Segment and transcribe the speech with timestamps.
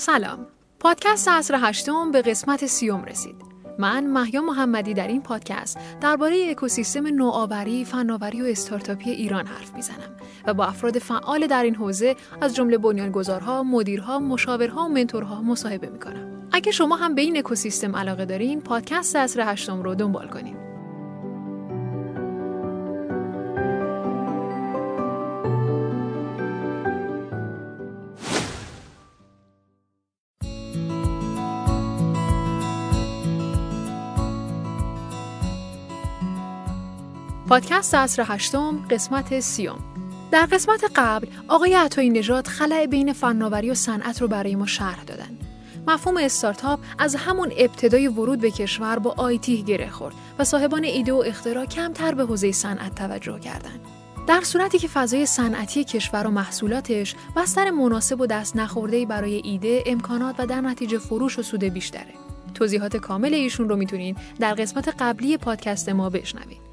[0.00, 0.46] سلام
[0.78, 3.34] پادکست عصر هشتم به قسمت سیوم رسید
[3.78, 10.16] من محیا محمدی در این پادکست درباره اکوسیستم نوآوری، فناوری و استارتاپی ایران حرف می‌زنم
[10.46, 15.88] و با افراد فعال در این حوزه از جمله بنیانگذارها، مدیرها، مشاورها و منتورها مصاحبه
[15.88, 16.48] می‌کنم.
[16.52, 20.69] اگه شما هم به این اکوسیستم علاقه دارین، پادکست عصر هشتم رو دنبال کنید.
[37.50, 39.78] پادکست عصر هشتم قسمت سیوم
[40.30, 45.04] در قسمت قبل آقای عطایی نژاد خلع بین فناوری و صنعت رو برای ما شرح
[45.04, 45.38] دادن
[45.86, 51.12] مفهوم استارتاپ از همون ابتدای ورود به کشور با آیتی گره خورد و صاحبان ایده
[51.12, 53.80] و اختراع کمتر به حوزه صنعت توجه کردند.
[54.26, 59.82] در صورتی که فضای صنعتی کشور و محصولاتش بستر مناسب و دست نخورده برای ایده،
[59.86, 62.14] امکانات و در نتیجه فروش و سود بیشتره.
[62.54, 66.69] توضیحات کامل ایشون رو می‌تونید در قسمت قبلی پادکست ما بشنوید.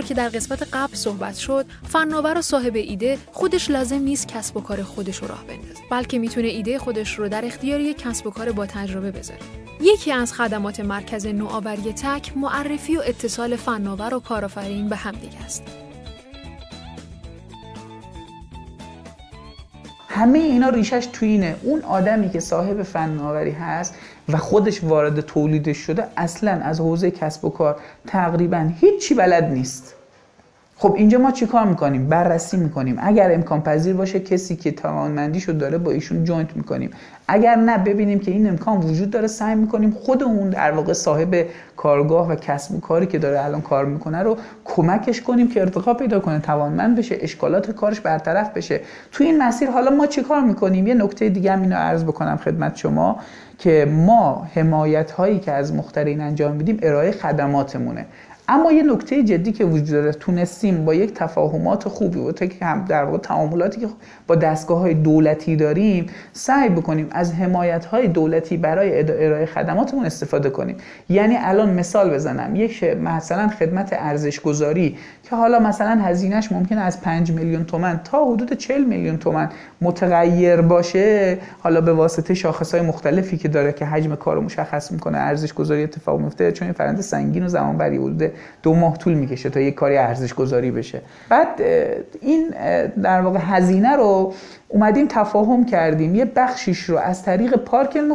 [0.00, 4.56] همونطور که در قسمت قبل صحبت شد فناور و صاحب ایده خودش لازم نیست کسب
[4.56, 8.26] و کار خودش رو راه بندازه بلکه می‌تونه ایده خودش رو در اختیار یک کسب
[8.26, 9.40] و کار با تجربه بذاره.
[9.80, 15.62] یکی از خدمات مرکز نوآوری تک معرفی و اتصال فناور و کارآفرین به همدیگه است.
[20.08, 21.56] همه اینا ریشش تو اینه.
[21.62, 23.94] اون آدمی که صاحب فناوری هست
[24.28, 27.76] و خودش وارد تولیدش شده اصلا از حوزه کسب و کار
[28.06, 29.94] تقریبا هیچی بلد نیست.
[30.82, 32.96] خب اینجا ما چیکار می‌کنیم؟ بررسی می‌کنیم.
[32.98, 36.90] اگر امکان پذیر باشه کسی که توانمندیشو داره با ایشون joint می‌کنیم.
[37.28, 41.46] اگر نه ببینیم که این امکان وجود داره سعی می‌کنیم خودمون در واقع صاحب
[41.76, 45.94] کارگاه و کسب و کاری که داره الان کار می‌کنه رو کمکش کنیم که ارتقا
[45.94, 48.80] پیدا کنه توانمند بشه اشکالات کارش برطرف بشه.
[49.12, 52.76] تو این مسیر حالا ما چیکار می‌کنیم؟ یه نکته دیگه هم اینو عرض بکنم خدمت
[52.76, 53.16] شما
[53.58, 58.06] که ما حمایت هایی که از مخترین انجام میدیم ارائه خدماتمونه.
[58.52, 62.84] اما یه نکته جدی که وجود داره تونستیم با یک تفاهمات خوبی و که هم
[62.84, 63.86] در واقع تعاملاتی که
[64.26, 70.50] با دستگاه های دولتی داریم سعی بکنیم از حمایت های دولتی برای ارائه خدماتمون استفاده
[70.50, 70.76] کنیم.
[71.08, 72.56] یعنی الان مثال بزنم.
[72.56, 78.24] یک مثلا خدمت ارزش گذاری که حالا مثلا هزینهش ممکنه از 5 میلیون تومن تا
[78.24, 79.48] حدود 40 میلیون تومن
[79.80, 81.38] متغیر باشه.
[81.60, 85.52] حالا به واسطه شاخص های مختلفی که داره که حجم کار رو مشخص می‌کنه ارزش
[85.52, 89.50] گذاری اتفاق میفته چون این فرند سنگین و زمان بری حدود دو ماه طول می‌کشه
[89.50, 91.02] تا یک کاری ارزش گذاری بشه.
[91.28, 91.48] بعد
[92.20, 92.50] این
[93.02, 94.34] در واقع هزینه رو
[94.68, 96.14] اومدیم تفاهم کردیم.
[96.14, 98.14] یه بخشیش رو از طریق پارک علم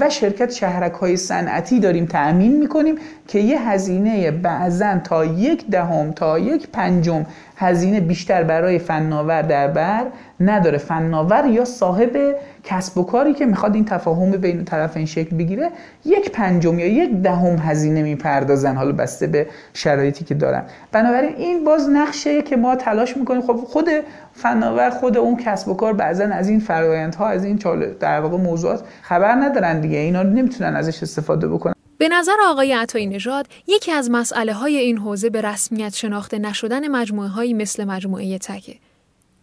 [0.00, 2.94] و شرکت شهرک های صنعتی داریم تأمین می‌کنیم
[3.28, 7.26] که یه هزینه بعضا تا یک دهم تا یک پنجم
[7.56, 10.04] هزینه بیشتر برای فناور در بر
[10.40, 10.78] نداره.
[10.78, 15.70] فناور یا صاحب کسب و کاری که می‌خواد این تفاهم بین طرف این شکل بگیره
[16.04, 18.76] یک پنجم یا یک دهم هزینه می‌پردازن.
[18.76, 20.62] حالا بسته به شرایطی که دارن.
[20.92, 23.42] بنابراین این باز نقشه که ما تلاش می‌کنیم.
[23.42, 23.88] خب خود
[24.34, 27.58] فناور خود اون کسب و کار بعضا از این فرایندها از این
[28.00, 29.80] در واقع موضوعات خبر ندارن.
[29.82, 34.76] دیگه اینا نمی‌تونن ازش استفاده بکنن به نظر آقای عطایی نژاد یکی از مسئله های
[34.76, 38.76] این حوزه به رسمیت شناخته نشدن مجموعه هایی مثل مجموعه تکه.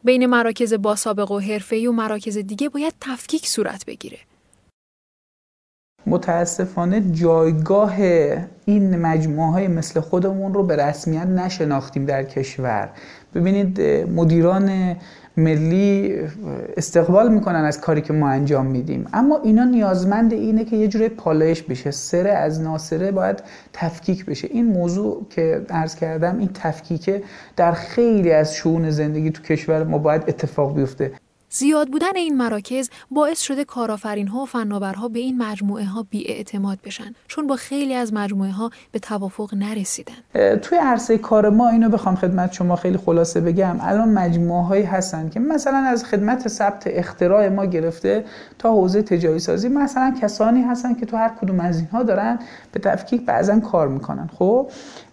[0.03, 4.17] بین مراکز با سابقه و حرفه‌ای و مراکز دیگه باید تفکیک صورت بگیره.
[6.05, 7.95] متاسفانه جایگاه
[8.65, 12.89] این مجموعه های مثل خودمون رو به رسمیت نشناختیم در کشور
[13.35, 13.81] ببینید
[14.15, 14.95] مدیران
[15.39, 16.15] ملی
[16.77, 19.05] استقبال می‌کنن از کاری که ما انجام میدیم.
[19.13, 21.91] اما اینا نیازمند اینه که یه جوری پالایش بشه.
[21.91, 24.47] سره از ناسره باید تفکیک بشه.
[24.51, 27.23] این موضوع که عرض کردم این تفکیکه
[27.55, 31.11] در خیلی از شون زندگی تو کشور ما باید اتفاق بیفته.
[31.49, 36.79] زیاد بودن این مراکز باعث شده کارآفرین ها و فناورها به این مجموعه ها اعتماد
[36.83, 40.13] بشن چون با خیلی از مجموعه ها به توافق نرسیدن.
[40.61, 43.77] توی عرصه کار ما اینو بخوام خدمت شما خیلی خلاصه بگم.
[43.81, 48.25] الان مجموعه هایی هستن که مثلا از خدمت ثبت اختراع ما گرفته
[48.59, 52.39] تا حوزه تجاری سازی مثلا کسانی هستن که تو هر کدوم از اینها دارن
[52.71, 54.29] به تفکیک بعضا کار می‌کنن.
[54.39, 54.69] خب؟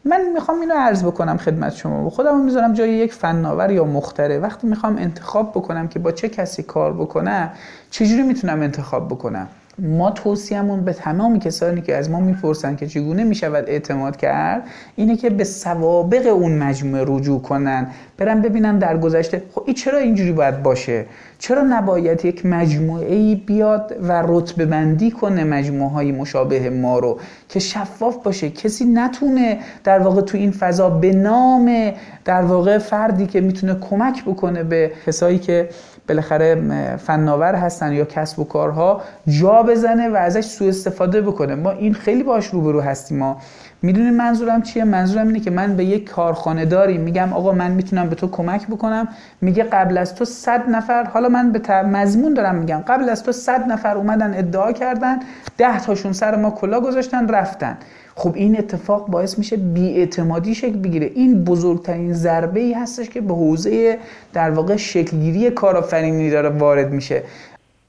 [0.07, 2.11] من می‌خوام اینو عرض بکنم خدمت شما.
[2.11, 4.39] خودم می‌ذارم جای یک فناور یا مختره.
[4.39, 7.53] وقتی می‌خوام انتخاب بکنم که با چه کسی کار بکنم
[7.91, 13.25] چجوری می‌تونم انتخاب بکنم؟ ما توصیهمون به تمام کسانی که از ما می‌پرسن که چگونه
[13.25, 14.63] می‌شود اعتماد کرد
[14.97, 17.87] اینه که به سوابق اون مجموعه رجوع کنن
[18.19, 21.07] برن ببینن در گذشته خب این چرا اینجوری باید باشه؟
[21.39, 27.19] چرا نباید یک مجموعه ای بیاد و رتبه بندی کنه مجموعه های مشابه ما رو؟
[27.49, 31.93] که شفاف باشه کسی نتونه در واقع تو این فضا به نام
[32.25, 35.69] در واقع فردی که می‌تونه کمک بکنه به کسایی که
[36.09, 41.55] بالاخره فناور هستن یا کسب و کارها جا بزنه و ازش سوء استفاده بکنه.
[41.55, 43.37] ما این خیلی باش روبرو هستیم ما.
[43.83, 48.09] می‌دونین منظورم چیه؟ منظورم اینه که من به یک کارخانه داری میگم آقا من می‌تونم
[48.09, 49.09] به تو کمک بکنم.
[49.41, 53.33] میگه قبل از تو صد نفر حالا من به مضمون دارم میگم قبل از تو
[53.33, 55.19] صد نفر اومدن ادعا کردن
[55.59, 57.79] ده تاشون سر ما کلا گذاشتن رفتن.
[58.19, 63.35] خب این اتفاق باعث میشه بیاعتمادی شکل بگیره این بزرگترین ضربه ای هستش که به
[63.35, 63.99] حوزه
[64.33, 67.23] در واقع شکلگیری کارآفرینی داره وارد میشه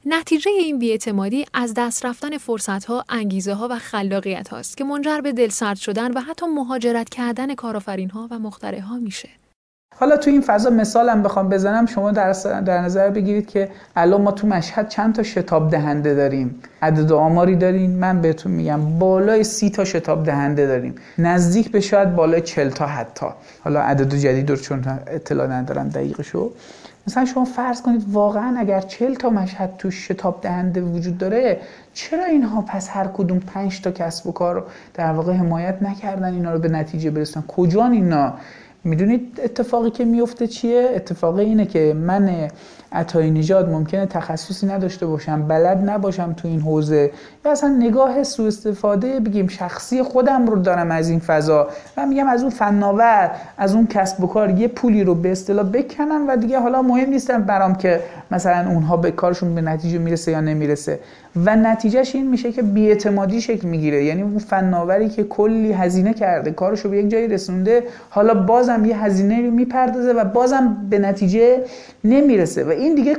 [0.06, 5.22] نتیجه این بیاعتمادی از دست رفتن فرصت ها، انگیزه ها و خلاقیت هاست که منجر
[5.22, 9.30] به دلسرد شدن و حتی مهاجرت کردن کارآفرین ها و مخترع ها میشه.
[10.00, 12.32] حالا تو این فضا مثالم بخوام بزنم شما در,
[12.66, 16.56] در نظر بگیرید که الان ما تو مشهد چند تا شتاب دهنده داریم.
[16.82, 20.96] عدد آماری داریم من بهتون میگم بالای سی تا شتاب دهنده داریم.
[21.18, 23.26] نزدیک به شاید بالای چل تا حتی.
[23.64, 26.52] حالا عدد جدید رو چون اطلاع ندارم دقیقشو.
[27.08, 31.60] مثلا شما فرض کنید واقعا اگر چل تا مشهد تو شتاب دهنده وجود داره
[31.94, 36.34] چرا اینها پس هر کدوم پنج تا کسب و کار رو در واقع حمایت نکردن؟
[36.34, 37.44] اینا رو به نتیجه برسن.
[37.48, 38.34] کجان اینا؟
[38.88, 42.50] می‌دونید اتفاقی که میفته چیه؟ اتفاقی اینه که من
[42.92, 47.12] عطای نژاد ممکنه تخصصی نداشته باشم بلد نباشم تو این حوزه.
[47.46, 51.68] یا اصلا نگاه سوء استفاده بگیم شخصی خودم رو دارم از این فضا
[51.98, 55.70] و میگم از اون فناور از اون کسب و کار یه پولی رو به اصطلاح
[55.70, 58.02] بکنم و دیگه حالا مهم نیستم برام که
[58.32, 61.00] مثلا اونها به کارشون به نتیجه می‌رسه یا نمی‌رسه.
[61.46, 64.04] و نتیجهش این میشه که بیاعتمادی شکل می‌گیره.
[64.04, 68.86] یعنی اون فناوری که کلی هزینه کرده کارش رو به یک جایی رسونده حالا بازم
[68.86, 71.58] یه هزینه رو می‌پردازه و بازم به نتیجه
[72.04, 72.64] نمی‌رسه.
[72.64, 73.18] و این دیگه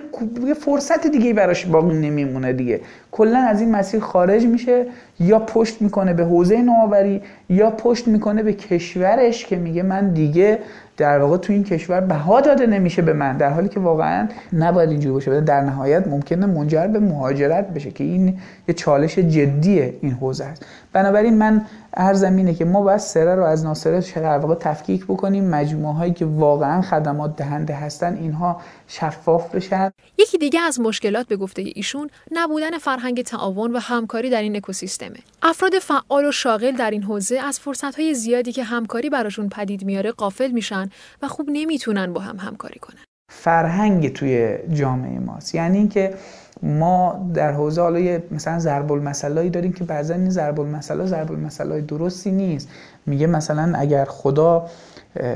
[0.60, 2.80] فرصت دیگه براش باقی نمیمونه دیگه.
[3.12, 4.86] کلا از این مسیر خارج میشه
[5.20, 10.58] یا پشت می‌کنه به حوزه نوآوری یا پشت می‌کنه به کشورش که میگه من دیگه
[10.96, 14.90] در واقع تو این کشور بها داده نمیشه به من در حالی که واقعا نباید
[14.90, 15.40] اینجوری باشه.
[15.40, 18.38] در نهایت ممکنه منجر به مهاجرت بشه که این
[18.68, 20.66] یه چالش جدیه این حوزه است.
[20.92, 21.62] بنابراین من
[21.98, 26.12] هر زمینه که ما باید سره رو از ناصره در واقع تفکیک بکنیم مجموعه هایی
[26.12, 29.90] که واقعا خدمات دهنده هستن اینها شفاف بشن.
[30.18, 35.18] یکی دیگه از مشکلات به گفته ایشون نبودن فرهنگ تعاون و همکاری در این اکوسیستمه.
[35.42, 39.84] افراد فعال و شاغل در این حوزه از فرصت های زیادی که همکاری براشون پدید
[39.84, 40.90] میاره قافل میشن
[41.22, 43.00] و خوب نمی‌تونن با هم همکاری کنن.
[43.30, 45.54] فرهنگ توی جامعه ماست.
[45.54, 46.14] یعنی اینکه
[46.62, 51.80] ما در حوزه حالا مثلا ضرب المثلایی داریم که بعضا این ضرب المثلا ضرب المثلای
[51.80, 52.68] درستی نیست.
[53.06, 54.66] میگه مثلا اگر خدا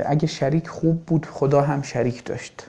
[0.05, 2.67] اگه شریک خوب بود خدا هم شریک داشت.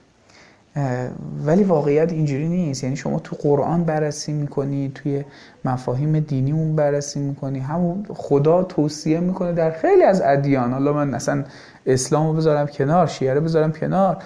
[1.47, 2.85] ولی واقعیت اینجوری نیست.
[2.85, 5.25] یعنی شما تو قرآن بررسی می‌کنی توی
[5.65, 7.59] مفاهیم دینی اون بررسی می‌کنی.
[7.59, 10.73] همون خدا توصیه می‌کنه در خیلی از ادیان.
[10.73, 11.45] حالا من اصلا
[11.87, 14.19] اسلام رو بذارم کنار شیعه رو بذارم کنار.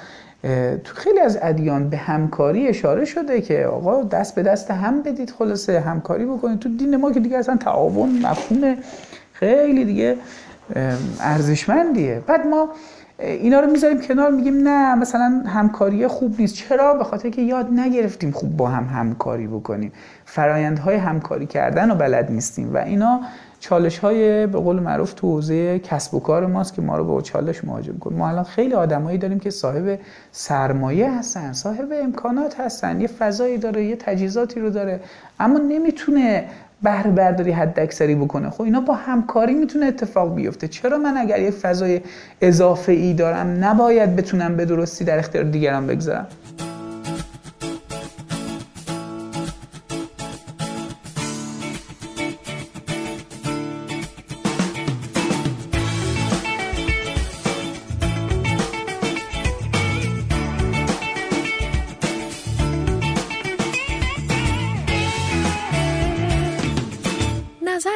[0.85, 5.31] تو خیلی از ادیان به همکاری اشاره شده که آقا دست به دست هم بدید
[5.31, 6.59] خلاصه همکاری بکنید.
[6.59, 8.77] تو دین ما که دیگه اصلا تعاون مفهوم
[9.33, 10.17] خیلی دیگه
[11.21, 12.23] ارزشمندیه.
[12.27, 12.69] بعد ما
[13.19, 16.55] اینا رو می‌ذاریم کنار میگیم نه مثلا همکاری خوب نیست.
[16.55, 19.93] چرا؟ به خاطر که یاد نگرفتیم خوب با هم همکاری بکنیم.
[20.25, 23.21] فرایندهای همکاری کردن رو بلد نیستیم و اینا
[23.61, 27.23] چالش های به قول معروف تو حوزه کسب و کار ماست که ما رو با
[27.23, 29.99] چالش مواجه کنیم ما الان خیلی آدمایی داریم که صاحب
[30.33, 35.01] سرمایه هستن صاحب امکانات هستن یه فضایی داره یه تجهیزاتی رو داره
[35.41, 36.45] اما نمی‌تونه
[36.83, 38.51] بهره برداری حد اکثری بکنه.
[38.51, 40.69] خب اینا با همکاری می‌تونه اتفاق بیفته.
[40.69, 42.01] چرا من اگر یه فضای
[42.41, 46.27] اضافه ای دارم نباید بتونم به درستی در اختیار دیگران بگذارم؟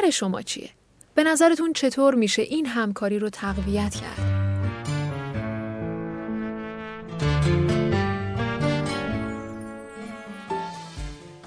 [0.03, 0.69] نظر شما چیه؟
[1.15, 4.43] به نظرتون چطور میشه این همکاری رو تقویت کرد؟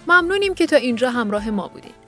[0.06, 2.05] ممنونیم که تا اینجا همراه ما بودید.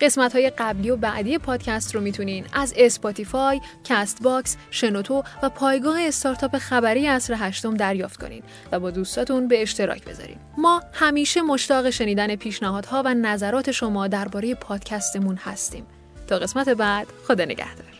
[0.00, 6.00] قسمت های قبلی و بعدی پادکست رو می‌تونین از اسپاتیفای، کست باکس، شنوتو و پایگاه
[6.00, 8.42] استارتاپ خبری عصر هشتم دریافت کنین
[8.72, 10.36] و با دوستاتون به اشتراک بذارین.
[10.58, 15.86] ما همیشه مشتاق شنیدن پیشنهادها و نظرات شما درباره پادکستمون هستیم.
[16.26, 17.99] تا قسمت بعد خدا نگهدار.